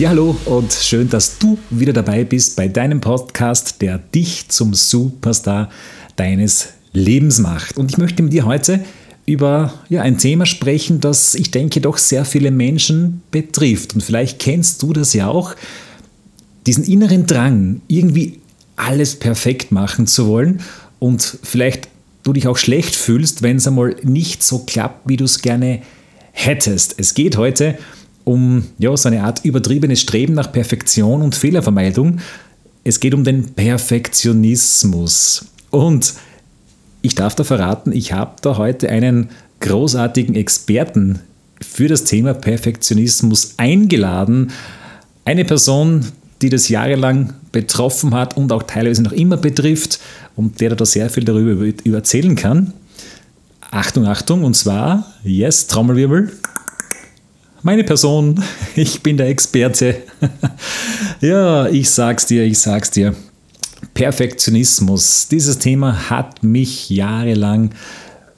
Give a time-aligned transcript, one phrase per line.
[0.00, 4.72] Ja, hallo und schön, dass du wieder dabei bist bei deinem Podcast, der dich zum
[4.72, 5.68] Superstar
[6.16, 7.76] deines Lebens macht.
[7.76, 8.82] Und ich möchte mit dir heute
[9.26, 13.94] über ja, ein Thema sprechen, das ich denke doch sehr viele Menschen betrifft.
[13.94, 15.54] Und vielleicht kennst du das ja auch,
[16.66, 18.40] diesen inneren Drang, irgendwie
[18.76, 20.62] alles perfekt machen zu wollen
[20.98, 21.90] und vielleicht
[22.22, 25.82] du dich auch schlecht fühlst, wenn es einmal nicht so klappt, wie du es gerne
[26.32, 26.94] hättest.
[26.96, 32.20] Es geht heute um um ja, so eine Art übertriebenes Streben nach Perfektion und Fehlervermeidung.
[32.84, 35.46] Es geht um den Perfektionismus.
[35.70, 36.14] Und
[37.02, 41.20] ich darf da verraten, ich habe da heute einen großartigen Experten
[41.60, 44.52] für das Thema Perfektionismus eingeladen.
[45.24, 46.06] Eine Person,
[46.42, 50.00] die das jahrelang betroffen hat und auch teilweise noch immer betrifft
[50.36, 52.72] und der da sehr viel darüber erzählen kann.
[53.70, 56.32] Achtung, Achtung, und zwar, yes, Trommelwirbel,
[57.62, 58.42] meine Person,
[58.76, 59.96] ich bin der Experte.
[61.20, 63.14] ja, ich sag's dir, ich sag's dir.
[63.94, 67.70] Perfektionismus, dieses Thema hat mich jahrelang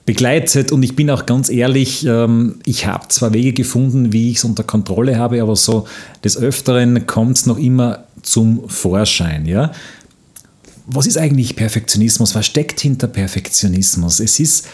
[0.06, 4.38] begleitet und ich bin auch ganz ehrlich, ähm, ich habe zwar Wege gefunden, wie ich
[4.38, 5.86] es unter Kontrolle habe, aber so
[6.24, 9.46] des Öfteren kommt es noch immer zum Vorschein.
[9.46, 9.72] Ja?
[10.86, 12.34] Was ist eigentlich Perfektionismus?
[12.34, 14.20] Was steckt hinter Perfektionismus?
[14.20, 14.66] Es ist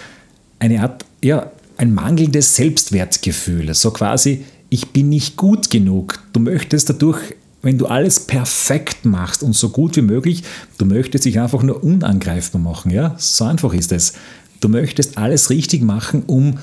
[0.59, 3.73] eine Art ja, ein mangelndes Selbstwertgefühl.
[3.73, 6.23] So quasi, ich bin nicht gut genug.
[6.33, 7.19] Du möchtest dadurch,
[7.63, 10.43] wenn du alles perfekt machst und so gut wie möglich,
[10.77, 12.91] du möchtest dich einfach nur unangreifbar machen.
[12.91, 13.15] Ja?
[13.19, 14.15] So einfach ist es.
[14.61, 16.59] Du möchtest alles richtig machen, um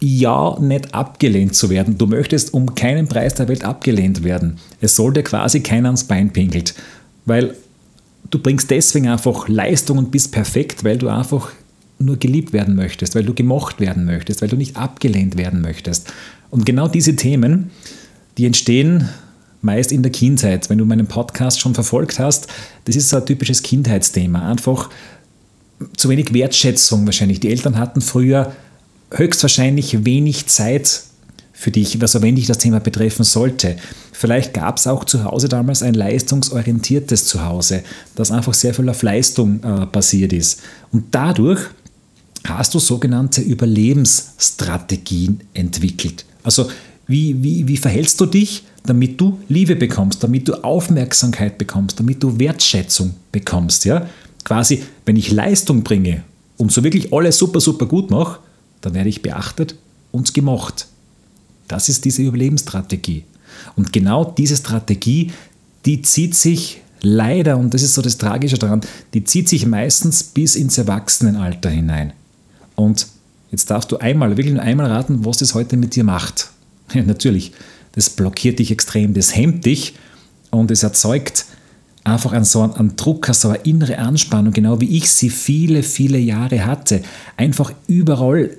[0.00, 1.98] ja nicht abgelehnt zu werden.
[1.98, 4.58] Du möchtest um keinen Preis der Welt abgelehnt werden.
[4.80, 6.74] Es soll dir quasi keiner ans Bein pinkelt.
[7.24, 7.56] Weil
[8.30, 11.50] du bringst deswegen einfach Leistung und bist perfekt, weil du einfach
[11.98, 16.12] nur geliebt werden möchtest, weil du gemocht werden möchtest, weil du nicht abgelehnt werden möchtest.
[16.50, 17.70] Und genau diese Themen,
[18.36, 19.08] die entstehen
[19.62, 20.70] meist in der Kindheit.
[20.70, 22.48] Wenn du meinen Podcast schon verfolgt hast,
[22.84, 24.48] das ist so ein typisches Kindheitsthema.
[24.50, 24.90] Einfach
[25.96, 27.40] zu wenig Wertschätzung wahrscheinlich.
[27.40, 28.52] Die Eltern hatten früher
[29.10, 31.02] höchstwahrscheinlich wenig Zeit
[31.52, 33.76] für dich, also wenn dich das Thema betreffen sollte.
[34.12, 37.82] Vielleicht gab es auch zu Hause damals ein leistungsorientiertes Zuhause,
[38.14, 40.60] das einfach sehr viel auf Leistung äh, basiert ist.
[40.92, 41.60] Und dadurch
[42.48, 46.24] hast du sogenannte Überlebensstrategien entwickelt.
[46.42, 46.68] Also
[47.06, 52.22] wie, wie, wie verhältst du dich, damit du Liebe bekommst, damit du Aufmerksamkeit bekommst, damit
[52.22, 53.84] du Wertschätzung bekommst.
[53.84, 54.08] Ja?
[54.44, 56.22] Quasi, wenn ich Leistung bringe
[56.56, 58.40] und so wirklich alles super, super gut mache,
[58.80, 59.74] dann werde ich beachtet
[60.12, 60.86] und gemocht.
[61.68, 63.24] Das ist diese Überlebensstrategie.
[63.74, 65.32] Und genau diese Strategie,
[65.84, 68.80] die zieht sich leider, und das ist so das Tragische daran,
[69.14, 72.12] die zieht sich meistens bis ins Erwachsenenalter hinein.
[72.76, 73.08] Und
[73.50, 76.50] jetzt darfst du einmal, wirklich nur einmal raten, was das heute mit dir macht.
[76.94, 77.50] Ja, natürlich,
[77.96, 79.94] das blockiert dich extrem, das hemmt dich
[80.52, 81.46] und es erzeugt
[82.04, 86.18] einfach einen, so einen Druck, so eine innere Anspannung, genau wie ich sie viele, viele
[86.18, 87.02] Jahre hatte.
[87.36, 88.50] Einfach überall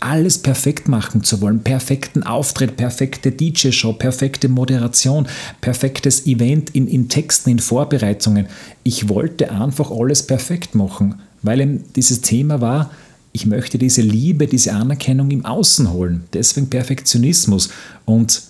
[0.00, 1.62] alles perfekt machen zu wollen.
[1.62, 5.26] Perfekten Auftritt, perfekte DJ-Show, perfekte Moderation,
[5.60, 8.46] perfektes Event in, in Texten, in Vorbereitungen.
[8.82, 12.90] Ich wollte einfach alles perfekt machen, weil eben dieses Thema war,
[13.36, 16.24] ich möchte diese Liebe, diese Anerkennung im Außen holen.
[16.32, 17.68] Deswegen Perfektionismus.
[18.06, 18.40] Und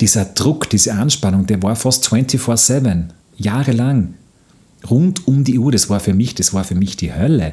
[0.00, 3.04] dieser Druck, diese Anspannung, der war fast 24-7,
[3.36, 4.14] jahrelang.
[4.90, 7.52] Rund um die Uhr, das war für mich, das war für mich die Hölle.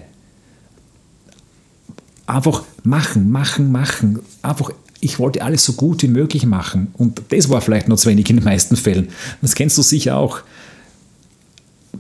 [2.26, 4.18] Einfach machen, machen, machen.
[4.42, 6.88] Einfach, ich wollte alles so gut wie möglich machen.
[6.94, 9.10] Und das war vielleicht noch zu wenig in den meisten Fällen.
[9.44, 10.40] Das kennst du sicher auch.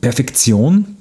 [0.01, 0.97] Perfektion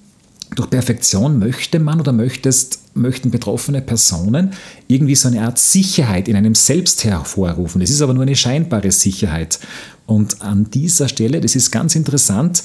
[0.59, 4.55] durch Perfektion möchte man oder möchtest, möchten betroffene Personen
[4.89, 7.81] irgendwie so eine Art Sicherheit in einem selbst hervorrufen.
[7.81, 9.61] Das ist aber nur eine scheinbare Sicherheit.
[10.07, 12.65] Und an dieser Stelle, das ist ganz interessant,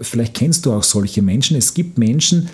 [0.00, 2.50] vielleicht kennst du auch solche Menschen, es gibt Menschen,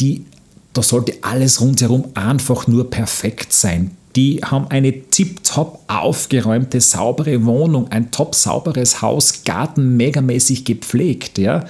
[0.00, 0.24] die,
[0.72, 3.92] da sollte alles rundherum einfach nur perfekt sein.
[4.16, 11.38] Die haben eine tiptop aufgeräumte, saubere Wohnung, ein top sauberes Haus, Garten megamäßig gepflegt.
[11.38, 11.66] Ja?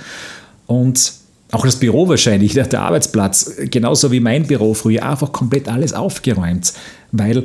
[0.66, 1.23] Und
[1.54, 6.72] auch das Büro wahrscheinlich, der, Arbeitsplatz, genauso wie mein Büro früher, einfach komplett alles aufgeräumt,
[7.12, 7.44] weil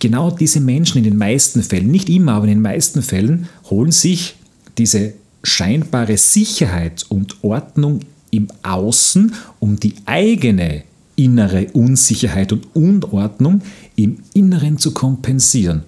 [0.00, 3.92] genau diese Menschen in den meisten Fällen, nicht immer, aber in den meisten Fällen, holen
[3.92, 4.36] sich
[4.78, 5.12] diese
[5.42, 8.00] scheinbare Sicherheit und Ordnung
[8.30, 10.84] im Außen, um die eigene
[11.16, 13.60] innere Unsicherheit und Unordnung
[13.94, 15.82] im Inneren zu kompensieren.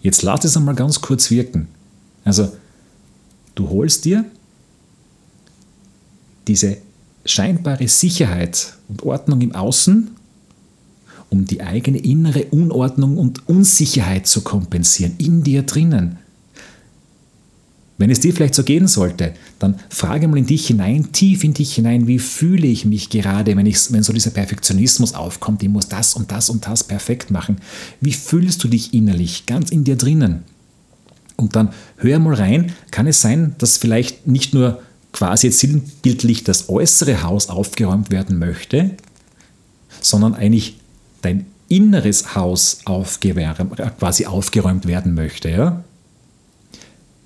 [0.00, 1.68] Jetzt lass es einmal ganz kurz wirken.
[2.24, 2.52] Also,
[3.54, 4.24] du holst dir
[6.46, 6.78] diese
[7.24, 10.10] scheinbare Sicherheit und Ordnung im Außen,
[11.30, 16.18] um die eigene innere Unordnung und Unsicherheit zu kompensieren, in dir drinnen.
[17.98, 21.54] Wenn es dir vielleicht so gehen sollte, dann frage mal in dich hinein, tief in
[21.54, 25.68] dich hinein, wie fühle ich mich gerade, wenn, ich, wenn so dieser Perfektionismus aufkommt, ich
[25.68, 27.58] muss das und das und das perfekt machen.
[28.00, 30.42] Wie fühlst du dich innerlich, ganz in dir drinnen?
[31.36, 34.82] Und dann hör mal rein, kann es sein, dass vielleicht nicht nur
[35.12, 38.90] quasi jetzt sinnbildlich das äußere Haus aufgeräumt werden möchte,
[40.00, 40.78] sondern eigentlich
[41.20, 45.48] dein inneres Haus aufgewärmt, quasi aufgeräumt werden möchte.
[45.48, 45.84] Ja?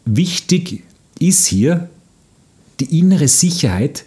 [0.05, 0.85] Wichtig
[1.19, 1.89] ist hier
[2.81, 4.05] die innere Sicherheit,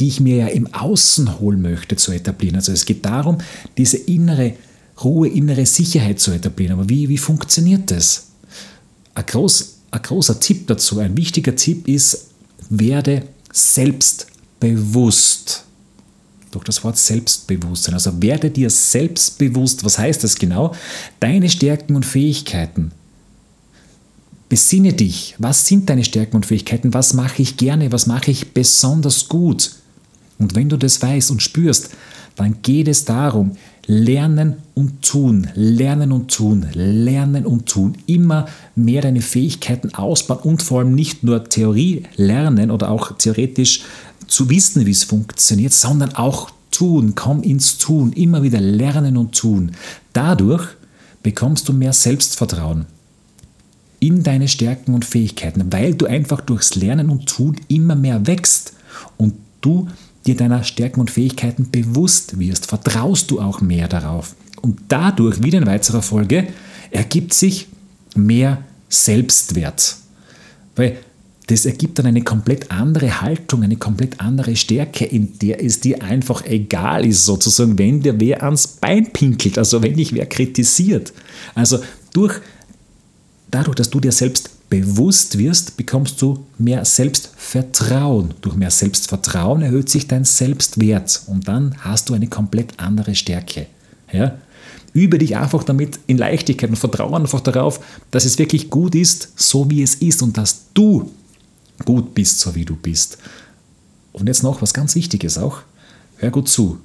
[0.00, 2.56] die ich mir ja im Außen holen möchte, zu etablieren.
[2.56, 3.38] Also es geht darum,
[3.76, 4.54] diese innere
[5.04, 6.72] Ruhe, innere Sicherheit zu etablieren.
[6.72, 8.28] Aber wie, wie funktioniert das?
[9.14, 12.29] Ein, groß, ein großer Tipp dazu, ein wichtiger Tipp ist,
[12.70, 15.64] werde selbstbewusst.
[16.52, 17.94] Durch das Wort Selbstbewusstsein.
[17.94, 19.84] Also werde dir selbstbewusst.
[19.84, 20.74] Was heißt das genau?
[21.20, 22.90] Deine Stärken und Fähigkeiten.
[24.48, 25.36] Besinne dich.
[25.38, 26.92] Was sind deine Stärken und Fähigkeiten?
[26.92, 27.92] Was mache ich gerne?
[27.92, 29.76] Was mache ich besonders gut?
[30.38, 31.90] Und wenn du das weißt und spürst,
[32.34, 37.96] dann geht es darum, lernen und tun, lernen und tun, lernen und tun.
[38.06, 43.82] Immer mehr deine Fähigkeiten ausbauen und vor allem nicht nur Theorie lernen oder auch theoretisch
[44.26, 47.14] zu wissen, wie es funktioniert, sondern auch tun.
[47.14, 49.72] Komm ins Tun, immer wieder lernen und tun.
[50.12, 50.68] Dadurch
[51.22, 52.86] bekommst du mehr Selbstvertrauen
[53.98, 58.72] in deine Stärken und Fähigkeiten, weil du einfach durchs Lernen und Tun immer mehr wächst
[59.18, 59.88] und du
[60.26, 64.34] dir deiner Stärken und Fähigkeiten bewusst wirst, vertraust du auch mehr darauf.
[64.62, 66.48] Und dadurch, wieder in weiterer Folge,
[66.90, 67.68] ergibt sich
[68.14, 68.58] mehr
[68.88, 69.96] Selbstwert.
[70.76, 70.98] Weil
[71.46, 76.00] das ergibt dann eine komplett andere Haltung, eine komplett andere Stärke, in der es dir
[76.02, 81.12] einfach egal ist, sozusagen, wenn dir wer ans Bein pinkelt, also wenn dich wer kritisiert.
[81.54, 81.80] Also
[82.12, 82.40] durch,
[83.50, 88.34] dadurch, dass du dir selbst bewusst wirst, bekommst du mehr Selbstvertrauen.
[88.40, 93.66] Durch mehr Selbstvertrauen erhöht sich dein Selbstwert und dann hast du eine komplett andere Stärke.
[94.12, 94.38] Ja?
[94.92, 97.80] Übe dich einfach damit in Leichtigkeit und vertraue einfach darauf,
[98.12, 101.10] dass es wirklich gut ist, so wie es ist und dass du
[101.84, 103.18] gut bist, so wie du bist.
[104.12, 105.62] Und jetzt noch was ganz Wichtiges auch.
[106.16, 106.78] Hör gut zu.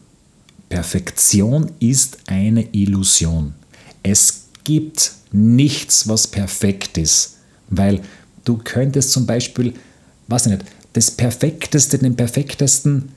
[0.69, 3.53] Perfektion ist eine Illusion.
[4.01, 7.34] Es gibt nichts, was perfekt ist.
[7.69, 8.01] Weil
[8.43, 9.73] du könntest zum Beispiel,
[10.27, 13.09] weiß ich nicht, das perfekteste, den perfektesten,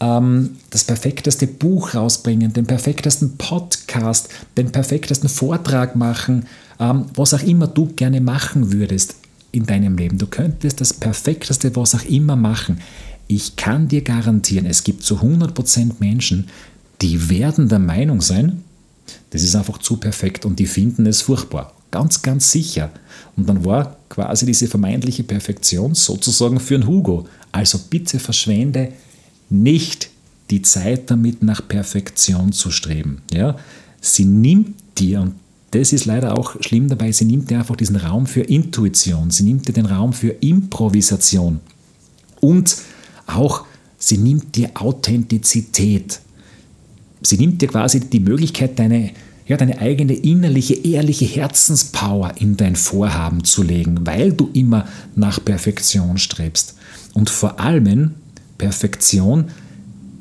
[0.00, 6.46] ähm, das perfekteste Buch rausbringen, den perfektesten Podcast, den perfektesten Vortrag machen,
[6.78, 9.16] ähm, was auch immer du gerne machen würdest
[9.52, 10.18] in deinem Leben.
[10.18, 12.80] Du könntest das perfekteste, was auch immer machen.
[13.26, 16.48] Ich kann dir garantieren, es gibt zu 100% Menschen,
[17.02, 18.62] die werden der Meinung sein,
[19.30, 21.75] das ist einfach zu perfekt und die finden es furchtbar.
[21.90, 22.90] Ganz, ganz sicher.
[23.36, 27.26] Und dann war quasi diese vermeintliche Perfektion sozusagen für einen Hugo.
[27.52, 28.92] Also bitte verschwende
[29.48, 30.10] nicht
[30.50, 33.22] die Zeit damit, nach Perfektion zu streben.
[33.32, 33.56] Ja?
[34.00, 35.34] Sie nimmt dir, und
[35.72, 39.42] das ist leider auch schlimm dabei, sie nimmt dir einfach diesen Raum für Intuition, sie
[39.42, 41.60] nimmt dir den Raum für Improvisation
[42.40, 42.76] und
[43.26, 43.64] auch
[43.98, 46.20] sie nimmt dir Authentizität.
[47.22, 49.10] Sie nimmt dir quasi die Möglichkeit, deine
[49.46, 55.44] ja, deine eigene innerliche, ehrliche Herzenspower in dein Vorhaben zu legen, weil du immer nach
[55.44, 56.74] Perfektion strebst.
[57.14, 58.14] Und vor allem,
[58.58, 59.46] Perfektion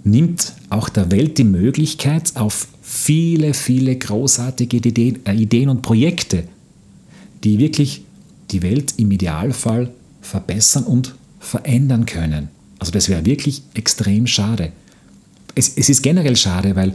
[0.03, 6.43] nimmt auch der Welt die Möglichkeit auf viele, viele großartige Ideen, äh, und Projekte,
[7.43, 8.03] die wirklich
[8.51, 9.89] die Welt im Idealfall
[10.21, 12.49] verbessern und verändern können.
[12.77, 14.71] Also das wäre wirklich extrem schade.
[15.55, 16.93] Es, es ist generell schade, weil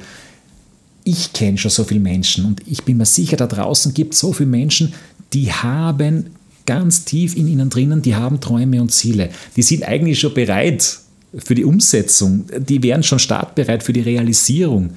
[1.04, 4.20] ich kenne schon so viele Menschen und ich bin mir sicher, da draußen gibt es
[4.20, 4.92] so viele Menschen,
[5.32, 6.26] die haben
[6.66, 9.30] ganz tief in ihnen drinnen, die haben Träume und Ziele.
[9.56, 10.98] Die sind eigentlich schon bereit
[11.36, 14.90] für die Umsetzung, die wären schon startbereit für die Realisierung.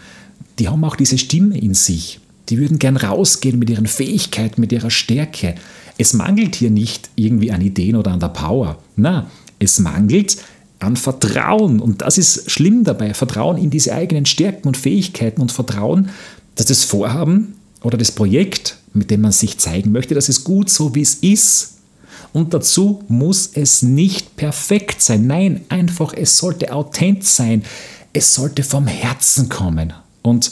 [0.60, 2.20] Die haben auch diese Stimme in sich.
[2.50, 5.56] Die würden gern rausgehen mit ihren Fähigkeiten, mit ihrer Stärke.
[5.98, 8.78] Es mangelt hier nicht irgendwie an Ideen oder an der Power.
[8.96, 9.30] Na,
[9.60, 10.38] es mangelt
[10.84, 11.80] an Vertrauen.
[11.80, 13.14] Und das ist schlimm dabei.
[13.14, 16.10] Vertrauen in diese eigenen Stärken und Fähigkeiten und Vertrauen,
[16.56, 20.70] dass das Vorhaben oder das Projekt, mit dem man sich zeigen möchte, dass es gut
[20.70, 21.78] so wie es ist.
[22.32, 25.28] Und dazu muss es nicht perfekt sein.
[25.28, 27.64] Nein, einfach, es sollte authentisch sein.
[28.12, 29.94] Es sollte vom Herzen kommen.
[30.22, 30.52] Und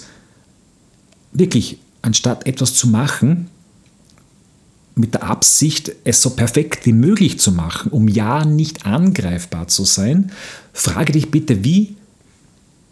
[1.32, 3.50] wirklich, anstatt etwas zu machen,
[4.96, 9.86] mit der Absicht, es so perfekt wie möglich zu machen, um ja nicht angreifbar zu
[9.86, 10.32] sein,
[10.74, 11.96] frage dich bitte, wie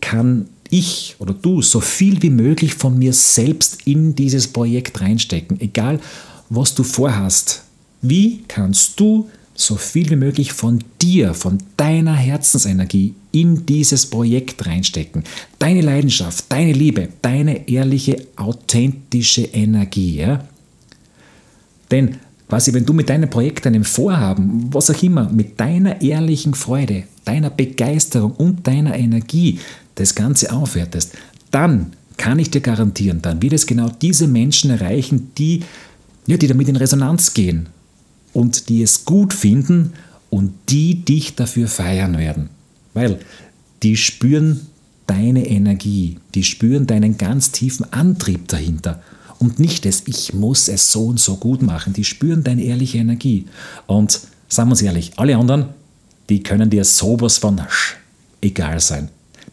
[0.02, 5.60] kann ich oder du so viel wie möglich von mir selbst in dieses Projekt reinstecken,
[5.60, 6.00] egal
[6.50, 7.64] was du vorhast.
[8.02, 14.66] Wie kannst du so viel wie möglich von dir, von deiner Herzensenergie in dieses Projekt
[14.66, 15.24] reinstecken?
[15.60, 20.18] Deine Leidenschaft, deine Liebe, deine ehrliche, authentische Energie.
[20.18, 20.48] Ja?
[21.92, 22.18] Denn
[22.48, 27.04] quasi, wenn du mit deinem Projekt, deinem Vorhaben, was auch immer, mit deiner ehrlichen Freude,
[27.26, 29.60] deiner Begeisterung und deiner Energie
[29.96, 31.14] das Ganze aufwertest,
[31.52, 35.64] dann kann ich dir garantieren, dann wird es genau diese Menschen erreichen, die,
[36.28, 37.70] ja, die damit in Resonanz gehen
[38.34, 39.94] und die es gut finden
[40.30, 42.50] und die dich dafür feiern werden.
[42.94, 43.20] Weil
[43.84, 44.68] die spüren
[45.08, 49.02] deine Energie, die spüren deinen ganz tiefen Antrieb dahinter
[49.40, 51.94] und nicht das, ich muss es so und so gut machen.
[51.94, 53.46] Die spüren deine ehrliche Energie.
[53.88, 54.20] Und
[54.50, 55.70] sagen wir uns ehrlich, alle anderen,
[56.30, 57.62] die können dir sowas von
[58.42, 59.10] egal sein.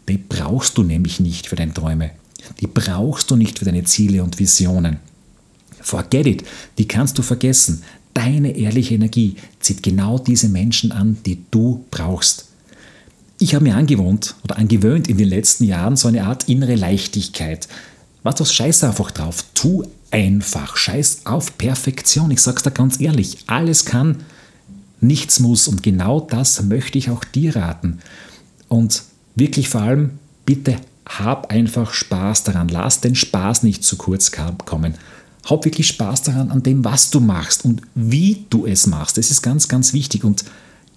[0.09, 2.11] Die brauchst du nämlich nicht für deine Träume.
[2.61, 4.99] Die brauchst du nicht für deine Ziele und Visionen.
[5.81, 6.45] Forget it,
[6.79, 7.83] die kannst du vergessen.
[8.13, 12.47] Deine ehrliche Energie zieht genau diese Menschen an, die du brauchst.
[13.39, 17.69] Ich habe mir angewohnt oder angewöhnt in den letzten Jahren so eine Art innere Leichtigkeit.
[18.27, 19.45] Was das Scheiß einfach drauf.
[19.55, 20.77] Tu einfach.
[20.77, 22.33] Scheiß auf Perfektion.
[22.33, 23.45] Ich sag's da ganz ehrlich.
[23.47, 24.25] Alles kann,
[25.01, 25.69] nichts muss.
[25.69, 28.01] Und genau das möchte ich auch dir raten.
[28.67, 29.05] Und
[29.37, 30.75] wirklich vor allem, bitte
[31.09, 32.67] hab einfach Spaß daran.
[32.67, 34.95] Lass den Spaß nicht zu kurz kommen.
[35.49, 39.19] Hab wirklich Spaß daran, an dem, was du machst und wie du es machst.
[39.19, 40.45] Das ist ganz, ganz wichtig und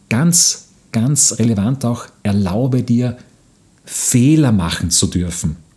[0.10, 3.20] ganz, ganz relevant auch, erlaube dir,
[3.86, 5.69] Fehler machen zu dürfen.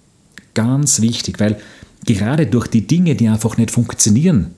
[0.54, 1.58] Ganz wichtig, weil
[2.04, 4.52] gerade durch die Dinge, die einfach nicht funktionieren,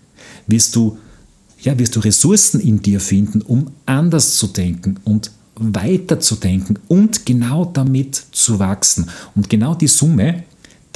[0.47, 0.99] wirst du,
[1.61, 6.79] ja, wirst du Ressourcen in dir finden, um anders zu denken und weiter zu denken
[6.89, 9.09] und genau damit zu wachsen.
[9.35, 10.45] Und genau die Summe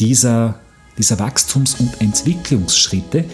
[0.00, 0.58] dieser,
[0.96, 3.24] dieser Wachstums- und Entwicklungsschritte,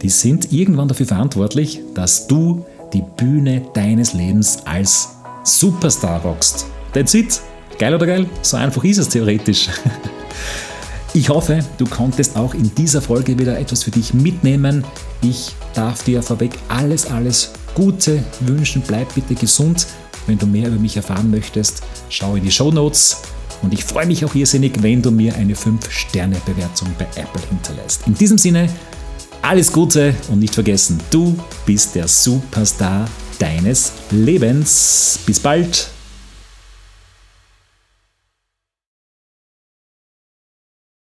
[0.00, 5.10] die sind irgendwann dafür verantwortlich, dass du die Bühne deines Lebens als
[5.44, 6.66] Superstar rockst.
[6.92, 7.40] That's it.
[7.78, 8.26] Geil oder geil?
[8.42, 9.68] So einfach ist es theoretisch.
[11.14, 14.82] Ich hoffe, du konntest auch in dieser Folge wieder etwas für dich mitnehmen.
[15.20, 18.82] Ich darf dir vorweg alles, alles Gute wünschen.
[18.86, 19.86] Bleib bitte gesund.
[20.26, 23.18] Wenn du mehr über mich erfahren möchtest, schau in die Show Notes.
[23.60, 28.06] Und ich freue mich auch irrsinnig, wenn du mir eine 5-Sterne-Bewertung bei Apple hinterlässt.
[28.06, 28.70] In diesem Sinne,
[29.42, 33.06] alles Gute und nicht vergessen, du bist der Superstar
[33.38, 35.18] deines Lebens.
[35.26, 35.90] Bis bald!